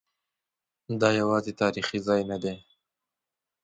دا 1.01 1.09
یوازې 1.21 1.51
تاریخي 1.61 1.99
ځای 2.07 2.21
نه 2.31 2.37
دی. 2.43 2.55